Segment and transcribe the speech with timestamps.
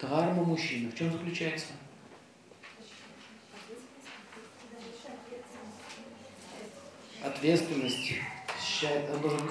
[0.00, 1.66] Дхарма мужчины в чем заключается?
[7.22, 8.14] Ответственность.
[9.12, 9.50] Он должен,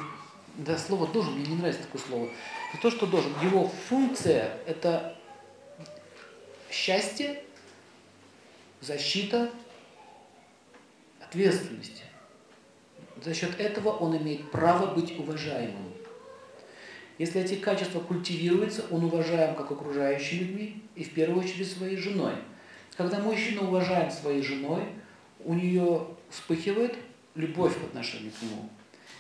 [0.58, 2.30] да, слово должен, мне не нравится такое слово.
[2.74, 3.32] Не то, что должен.
[3.42, 5.16] Его функция– это
[6.72, 7.44] счастье,
[8.82, 9.52] защита,
[11.20, 12.04] ответственность.
[13.24, 15.94] За счет этого он имеет право быть уважаемым.
[17.20, 22.34] Если эти качества культивируются, он уважаем как окружающими людьми и в первую очередь своей женой.
[22.96, 24.86] Когда мужчина уважаем своей женой,
[25.44, 26.96] у нее вспыхивает
[27.36, 28.70] любовь в отношении к нему.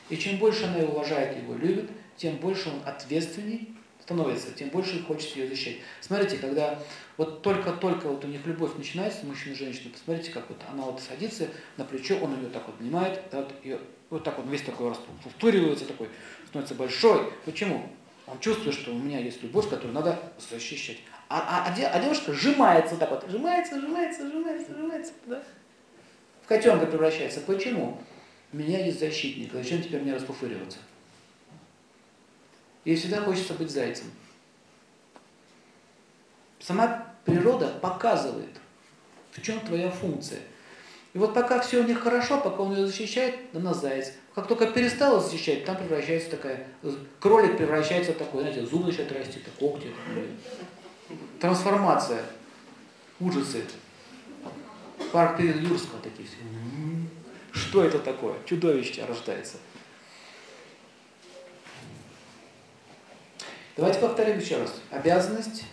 [0.09, 3.75] И чем больше она его уважает, его любит, тем больше он ответственней
[4.09, 5.77] становится, тем больше хочется ее защищать.
[6.01, 6.79] Смотрите, когда
[7.17, 10.99] вот только-только вот у них любовь начинается, мужчина и женщина, посмотрите, как вот она вот
[10.99, 14.63] садится на плечо, он ее так вот обнимает, да, вот, ее, вот так он весь
[14.63, 16.09] такой расфуфтуривается, такой,
[16.47, 17.31] становится большой.
[17.45, 17.87] Почему?
[18.25, 20.97] Он чувствует, что у меня есть любовь, которую надо защищать.
[21.27, 25.43] А, а, а, а девушка сжимается так вот, сжимается, сжимается, сжимается, сжимается, да?
[26.43, 27.41] В котенка превращается.
[27.41, 28.01] Почему?
[28.51, 30.79] У меня есть защитник, зачем теперь мне расфуфыриваться?
[32.85, 34.07] Ей всегда хочется быть зайцем.
[36.59, 38.49] Сама природа показывает,
[39.31, 40.39] в чем твоя функция.
[41.13, 44.13] И вот пока все у них хорошо, пока он ее защищает, она заяц.
[44.35, 46.67] Как только перестала защищать, там превращается такая,
[47.19, 49.87] кролик превращается в такой, знаете, зубы начинают расти, когти.
[51.39, 52.23] Трансформация,
[53.19, 53.63] ужасы.
[55.11, 56.37] Парк перед Юрского такие все.
[57.51, 58.35] Что это такое?
[58.45, 59.57] Чудовище рождается.
[63.79, 64.73] Давайте повторим еще раз.
[64.91, 65.63] Обязанность,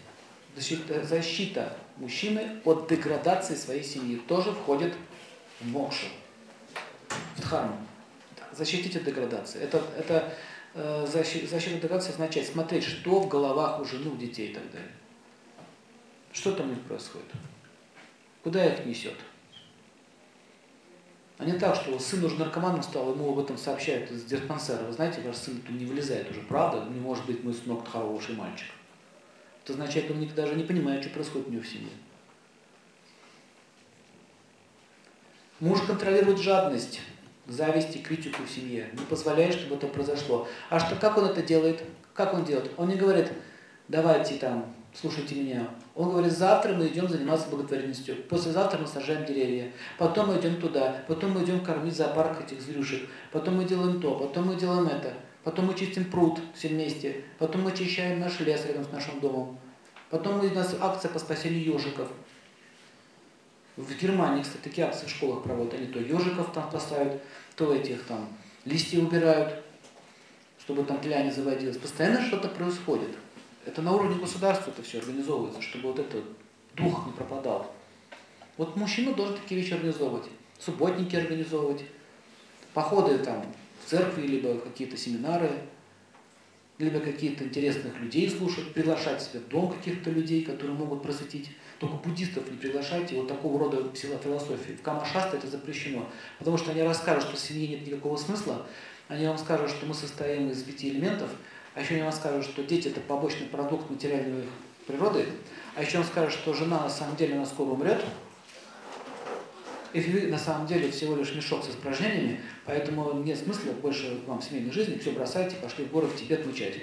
[0.55, 4.95] защита, защита мужчины от деградации своей семьи тоже входит
[5.61, 6.07] в мокшу,
[7.35, 7.77] в дхарму.
[8.53, 9.61] Защитить от деградации.
[9.61, 10.33] Это, это
[10.75, 14.55] э, защита, защита от деградации означает смотреть, что в головах у жены, у детей и
[14.55, 14.93] так далее.
[16.33, 17.27] Что там у них происходит?
[18.45, 19.17] Куда их несет?
[21.39, 24.85] А не так, что сын уже наркоманом стал, ему об этом сообщают из диспансера.
[24.85, 26.86] Вы знаете, ваш сын не вылезает уже, правда?
[26.91, 28.69] Не может быть мой сынок хороший мальчик.
[29.63, 31.91] Это означает, он даже не понимает, что происходит у него в семье.
[35.61, 37.01] Муж контролирует жадность,
[37.47, 38.89] зависть и критику в семье.
[38.92, 40.48] Не позволяет, чтобы это произошло.
[40.70, 41.83] А что, как он это делает?
[42.14, 42.70] Как он делает?
[42.79, 43.30] Он не говорит,
[43.89, 45.68] давайте там слушайте меня.
[45.96, 51.02] Он говорит, завтра мы идем заниматься благотворительностью, послезавтра мы сажаем деревья, потом мы идем туда,
[51.08, 55.14] потом мы идем кормить зоопарк этих зверюшек, потом мы делаем то, потом мы делаем это,
[55.42, 59.58] потом мы чистим пруд все вместе, потом мы очищаем наш лес рядом с нашим домом,
[60.11, 62.08] потом у нас акция по спасению ежиков.
[63.79, 67.23] В Германии, кстати, такие акции в школах проводят, они то ежиков там поставят,
[67.56, 68.29] то этих там
[68.67, 69.64] листья убирают,
[70.61, 71.79] чтобы там тля не заводилась.
[71.79, 73.17] Постоянно что-то происходит.
[73.67, 76.25] Это на уровне государства это все организовывается, чтобы вот этот
[76.77, 77.75] дух не пропадал.
[78.57, 80.31] Вот мужчина должен такие вещи организовывать.
[80.59, 81.83] Субботники организовывать,
[82.73, 83.45] походы там
[83.85, 85.51] в церкви, либо какие-то семинары,
[86.79, 91.51] либо какие-то интересных людей слушать, приглашать себе дом каких-то людей, которые могут просветить.
[91.81, 94.73] Только буддистов не приглашайте, вот такого рода философии.
[94.73, 98.67] В Камашасте это запрещено, потому что они расскажут, что в семье нет никакого смысла,
[99.09, 101.31] они вам скажут, что мы состоим из пяти элементов–
[101.77, 104.47] а еще вам скажут, что дети это побочный продукт материальной
[104.87, 105.27] природы,
[105.75, 108.03] а еще он скажет, что жена на самом деле она скоро умрет,
[109.92, 114.41] и вы на самом деле всего лишь мешок с испражнениями, поэтому нет смысла больше вам
[114.41, 116.81] в семейной жизни, все бросайте, пошли в горы в Тибет мучать.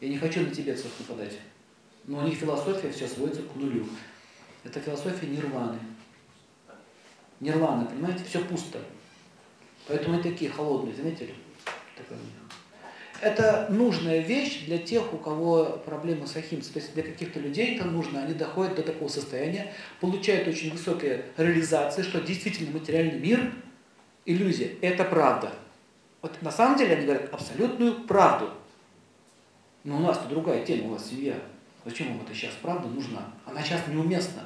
[0.00, 1.38] Я не хочу на тибетцев нападать,
[2.04, 3.86] но у них философия все сводится к нулю.
[4.64, 5.78] Это философия нирваны.
[7.40, 8.80] Нирвана, понимаете, все пусто.
[9.86, 11.34] Поэтому они такие холодные, заметили?
[11.94, 12.18] Такая
[13.20, 16.72] это нужная вещь для тех, у кого проблемы с ахимсой.
[16.72, 21.26] То есть для каких-то людей это нужно, они доходят до такого состояния, получают очень высокие
[21.36, 23.52] реализации, что действительно материальный мир–
[24.26, 24.76] иллюзия.
[24.82, 25.52] Это правда.
[26.20, 28.52] Вот на самом деле они говорят абсолютную правду.
[29.84, 31.36] Но у нас-то другая тема, у вас семья.
[31.84, 33.32] Зачем вам это сейчас правда нужна?
[33.44, 34.42] Она сейчас неуместна.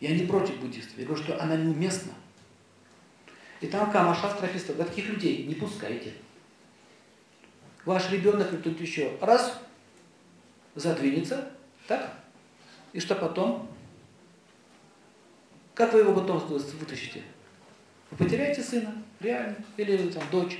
[0.00, 2.12] Я не против буддистов, я говорю, что она неуместна.
[3.62, 6.12] И там Камашастра написано, да таких людей не пускайте.
[7.84, 9.56] Ваш ребенок или тут еще раз
[10.74, 11.52] задвинется,
[11.86, 12.12] так?
[12.92, 13.70] И что потом?
[15.74, 17.22] Как вы его потом вытащите?
[18.10, 20.58] Вы потеряете сына, реально, или там дочь.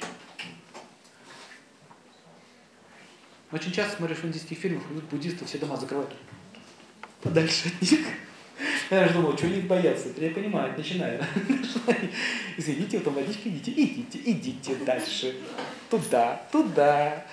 [3.51, 6.15] Очень часто смотришь в индийских фильмах, буддисты все дома закрывают
[7.21, 8.07] подальше от них.
[8.93, 10.11] Я же думал, что они боятся.
[10.11, 11.25] Теперь я понимаю, начинаю.
[12.59, 15.35] Извините, вот водичка, идите, идите, идите дальше.
[15.89, 17.25] Туда, туда.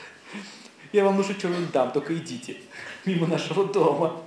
[0.94, 2.56] Я вам лучше что-нибудь дам, только идите
[3.04, 4.22] мимо нашего дома.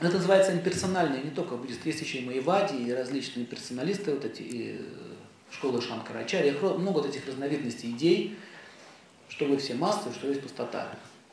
[0.00, 4.40] Это называется имперсональное, не только будет, есть еще и Маевади, и различные персоналисты, вот эти
[4.40, 4.80] и
[5.50, 8.38] школы Шанкарачарья, много вот этих разновидностей идей,
[9.28, 10.88] что вы все массы, что есть пустота.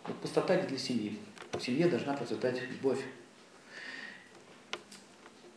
[0.05, 1.17] Вот пустота для семьи.
[1.53, 2.99] В семье должна процветать любовь.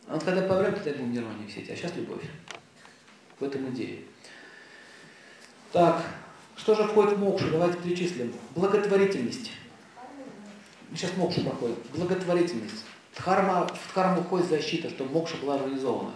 [0.09, 2.23] А вот когда помрем, тогда будем нирване все эти, а сейчас любовь.
[3.39, 3.99] В этом идее.
[5.71, 6.03] Так,
[6.57, 7.51] что же входит в мокшу?
[7.51, 8.33] Давайте перечислим.
[8.55, 9.51] Благотворительность.
[10.95, 11.77] Сейчас мокшу проходит.
[11.93, 12.85] Благотворительность.
[13.15, 16.13] Дхарма, в дхарму входит защита, чтобы мокша была организована.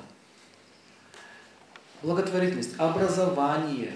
[2.01, 3.94] Благотворительность, образование.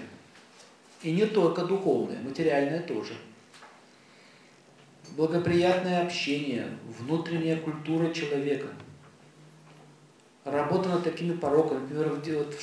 [1.02, 3.14] И не только духовное, материальное тоже.
[5.16, 6.68] Благоприятное общение,
[7.00, 8.68] внутренняя культура человека–
[10.50, 11.80] работа над такими пороками.
[11.80, 12.54] Например, вот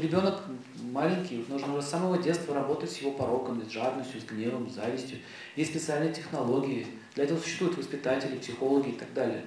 [0.00, 0.42] ребенок
[0.82, 4.74] маленький, нужно уже с самого детства работать с его пороками, с жадностью, с гневом, с
[4.74, 5.18] завистью.
[5.56, 6.86] Есть специальные технологии.
[7.14, 9.44] Для этого существуют воспитатели, психологи и так далее.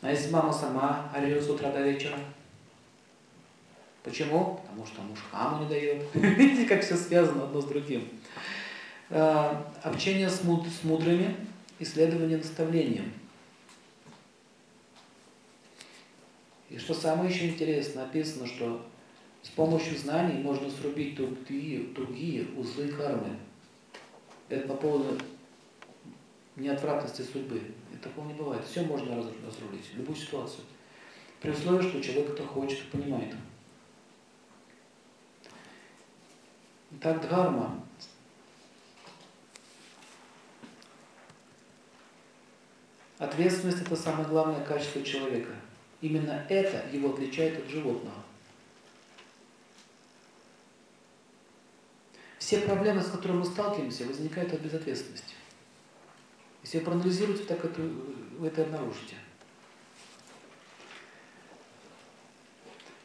[0.00, 2.18] А если мама сама орет с утра до вечера?
[4.02, 4.60] Почему?
[4.66, 6.04] Потому что муж хаму не дает.
[6.14, 8.08] Видите, как все связано одно с другим.
[9.10, 11.36] А, общение с мудрыми,
[11.78, 13.12] исследование наставлением–
[16.72, 18.82] И что самое еще интересное, написано, что
[19.42, 23.36] с помощью знаний можно срубить другие, другие узлы кармы.
[24.48, 25.18] Это по поводу
[26.56, 27.60] неотвратности судьбы.
[27.92, 28.64] И такого не бывает.
[28.64, 30.64] Все можно разрулить, любую ситуацию.
[31.42, 33.34] При условии, что человек это хочет и понимает.
[36.92, 37.84] Итак, дхарма.
[43.18, 45.52] Ответственность– это самое главное качество человека–
[46.02, 48.22] Именно это его отличает от животного.
[52.38, 55.34] Все проблемы, с которыми мы сталкиваемся, возникают от безответственности.
[56.64, 59.14] Если вы проанализируете, так это, вы это обнаружите.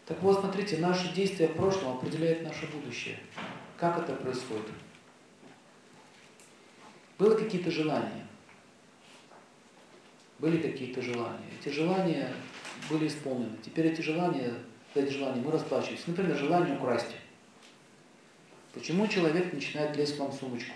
[0.08, 3.20] Так вот, смотрите, наши действия в прошлом определяют наше будущее.
[3.78, 4.72] Как это происходит?
[7.20, 8.26] Было какие-то желания?
[10.40, 11.48] Были какие-то желания?
[11.60, 12.34] Эти желания
[12.90, 13.58] были исполнены.
[13.64, 14.54] Теперь эти желания,
[14.96, 16.04] эти желания мы расплачиваемся.
[16.08, 17.16] Например, желание украсть.
[18.74, 20.74] Почему человек начинает лезть в вам сумочку?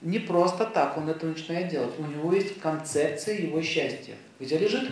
[0.00, 1.98] Не просто так он это начинает делать.
[1.98, 4.16] У него есть концепция его счастья.
[4.38, 4.90] Где лежит?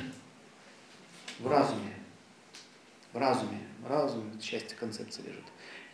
[1.38, 1.94] В разуме.
[3.12, 3.60] В разуме.
[3.80, 5.44] В разуме счастье концепция лежит.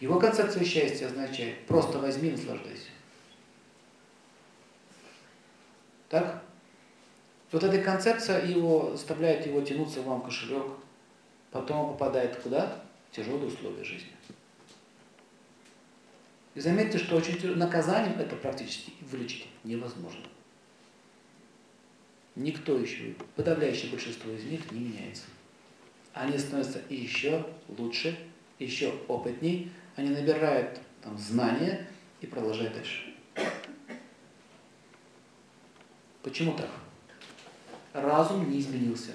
[0.00, 2.88] Его концепция счастья означает просто возьми, наслаждайся.
[6.08, 6.42] Так?
[7.52, 10.66] Вот эта концепция его заставляет его тянуться вам кошелек,
[11.50, 12.82] потом он попадает куда?
[13.10, 14.10] В тяжелые условия жизни.
[16.54, 20.26] И заметьте, что очень наказанием это практически вылечить невозможно.
[22.36, 25.24] Никто еще, подавляющее большинство из них не меняется.
[26.12, 28.16] Они становятся еще лучше,
[28.58, 31.88] еще опытней, они набирают там, знания
[32.20, 33.14] и продолжают дальше.
[36.22, 36.70] Почему так?
[37.92, 39.12] Разум не изменился.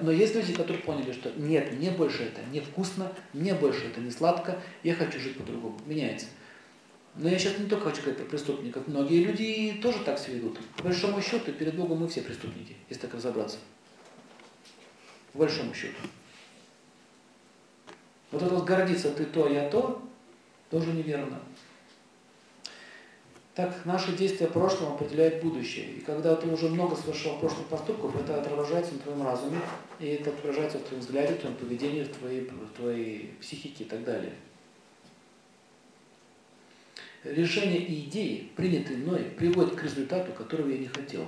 [0.00, 4.00] Но есть люди, которые поняли, что нет, мне больше это не вкусно, мне больше это
[4.00, 5.78] не сладко, я хочу жить по-другому.
[5.86, 6.26] Меняется.
[7.14, 8.86] Но я сейчас не только хочу сказать про преступников.
[8.88, 10.58] Многие люди тоже так себя ведут.
[10.76, 13.58] По большому счету, перед Богом мы все преступники, если так разобраться.
[15.32, 15.96] По большому счету.
[18.30, 20.02] Вот это вот гордиться ты то, я то,
[20.70, 21.40] тоже неверно.
[23.56, 25.86] Так наши действия прошлого определяют будущее.
[25.86, 29.58] И когда ты уже много совершил прошлых поступков, это отражается на твоем разуме,
[29.98, 33.86] и это отражается в твоем взгляде, в твоем поведении, в твоей, в твоей психике и
[33.86, 34.34] так далее.
[37.24, 41.26] Решения и идеи, принятые мной, приводят к результату, которого я не хотел.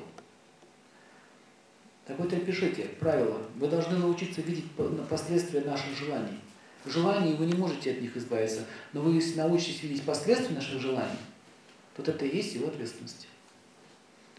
[2.07, 3.41] Так вот и пишите правило.
[3.57, 4.67] Вы должны научиться видеть
[5.09, 6.39] последствия наших желаний.
[6.85, 11.19] Желания вы не можете от них избавиться, но вы научитесь видеть последствия наших желаний,
[11.99, 13.29] вот это и есть его ответственность.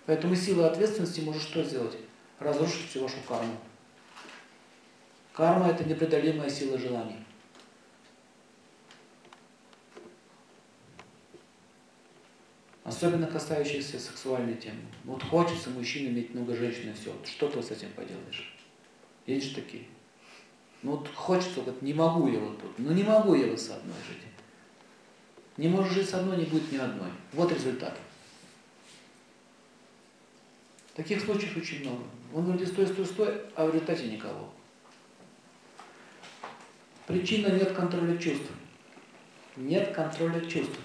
[0.05, 1.95] Поэтому сила ответственности может что сделать?
[2.39, 3.55] Разрушить всю вашу карму.
[5.33, 7.17] Карма– это непреодолимая сила желаний.
[12.83, 14.81] Особенно касающиеся сексуальной темы.
[15.03, 17.13] Вот хочется мужчине иметь много женщин и все.
[17.23, 18.57] Что ты с этим поделаешь?
[19.27, 19.85] Есть же такие.
[20.81, 23.69] Ну вот хочется, вот не могу я вот тут, ну не могу я вот с
[23.69, 24.23] одной жить.
[25.59, 27.09] Не можешь жить с одной, не будет ни одной.
[27.33, 27.93] Вот результат.
[30.95, 32.03] Таких случаев очень много.
[32.33, 34.49] Он говорит, стой, стой, стой, а в результате никого.
[37.07, 38.47] Причина нет контроля чувств.
[39.57, 40.79] Нет контроля чувств.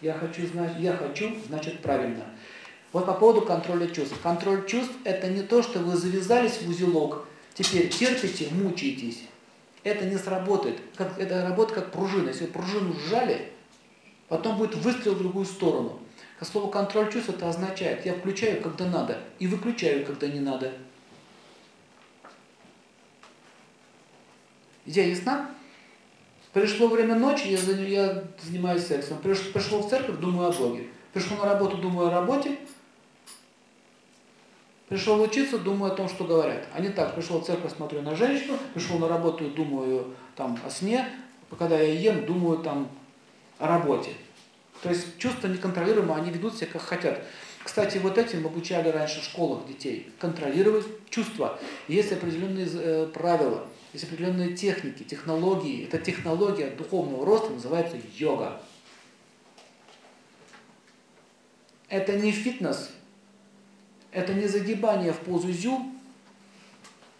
[0.00, 2.24] Я хочу, знать, я хочу, значит правильно.
[2.92, 4.20] Вот по поводу контроля чувств.
[4.20, 9.22] Контроль чувств– это не то, что вы завязались в узелок, теперь терпите, мучаетесь.
[9.84, 10.80] Это не сработает.
[10.96, 12.30] Как, это работает как пружина.
[12.30, 13.52] Если пружину сжали,
[14.28, 16.00] потом будет выстрел в другую сторону.
[16.38, 20.72] К слову контроль чувств это означает, я включаю, когда надо, и выключаю, когда не надо.
[24.84, 25.50] Идея ясна?
[26.52, 29.18] Пришло время ночи, я, я занимаюсь сексом.
[29.18, 30.86] Пришел в церковь, думаю о Боге.
[31.12, 32.58] Пришел на работу, думаю о работе.
[34.88, 36.66] Пришел учиться, думаю о том, что говорят.
[36.72, 40.70] А не так, пришел в церковь, смотрю на женщину, пришел на работу, думаю там о
[40.70, 41.08] сне,
[41.58, 42.88] когда я ем, думаю там
[43.58, 44.10] о работе.
[44.82, 47.22] То есть чувства неконтролируемые, они ведут себя как хотят.
[47.64, 50.12] Кстати, вот этим обучали раньше в школах детей.
[50.20, 51.58] Контролировать чувства.
[51.88, 55.84] Есть определенные э, правила, есть определенные техники, технологии.
[55.84, 58.60] Эта технология духовного роста называется йога.
[61.88, 62.90] Это не фитнес,
[64.12, 65.92] это не загибание в позу зю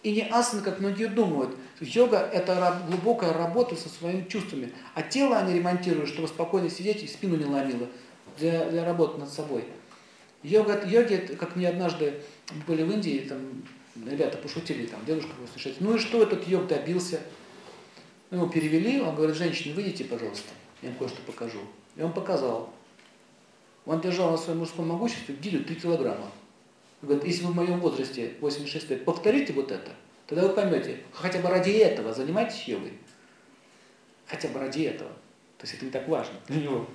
[0.03, 1.57] и не асана, как многие думают.
[1.81, 4.73] Йога– это глубокая работа со своими чувствами.
[4.95, 7.89] А тело они ремонтируют, чтобы спокойно сидеть и спину не ломило
[8.39, 9.65] для, для работы над собой.
[10.43, 12.21] Йога, йоги, как мне однажды
[12.67, 13.41] были в Индии, там
[14.09, 17.21] ребята пошутили, там дедушка вы слышите, ну и что этот йог добился?
[18.31, 20.51] Мы его перевели, он говорит, женщины, выйдите, пожалуйста,
[20.83, 21.61] я вам кое-что покажу.
[21.97, 22.71] И он показал.
[23.85, 26.31] Он держал на своем мужском могуществе гирю 3 килограмма.
[27.03, 29.93] Он говорит, если вы в моем возрасте, 86 лет, повторите вот это,
[30.27, 32.93] тогда вы поймете, хотя бы ради этого занимайтесь йогой.
[34.27, 35.11] Хотя бы ради этого.
[35.59, 36.87] То есть это не так важно для него.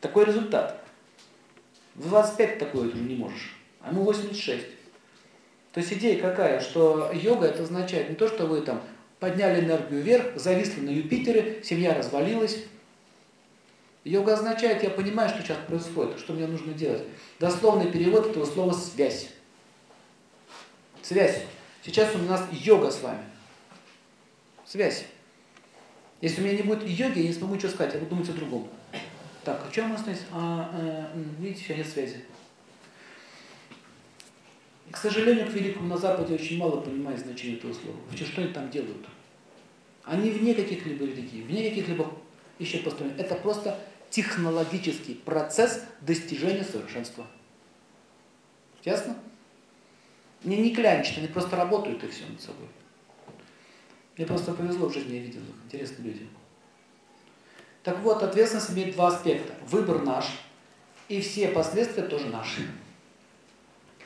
[0.00, 0.82] Такой результат.
[1.94, 4.66] В 25 такое не можешь, а ему 86.
[5.72, 8.82] То есть идея какая, что йога это означает не то, что вы там
[9.18, 12.64] подняли энергию вверх, зависли на Юпитере, семья развалилась.
[14.04, 17.02] Йога означает, я понимаю, что сейчас происходит, что мне нужно делать.
[17.40, 19.30] Дословный перевод этого слова «связь».
[21.02, 21.42] Связь.
[21.86, 23.22] Сейчас у нас йога с вами.
[24.64, 25.06] Связь.
[26.20, 28.32] Если у меня не будет йоги, я не смогу ничего сказать, я буду думать о
[28.32, 28.68] другом.
[29.44, 30.24] Так, а чем у нас есть?
[30.32, 32.24] А, э, видите, еще нет связи.
[34.88, 37.96] И, к сожалению, к великому на Западе очень мало понимает значение этого слова.
[38.08, 39.06] Вообще, что они там делают?
[40.02, 42.12] Они вне каких-либо религий, вне каких-либо
[42.58, 43.14] еще построений.
[43.16, 43.78] Это просто
[44.10, 47.26] технологический процесс достижения совершенства.
[48.84, 49.16] Ясно?
[50.44, 52.68] Они не клянчат, они просто работают и все над собой.
[54.16, 56.28] Мне просто повезло в жизни, я видел их, интересные люди.
[57.82, 59.54] Так вот, ответственность имеет два аспекта.
[59.66, 60.26] Выбор наш,
[61.08, 62.68] и все последствия тоже наши.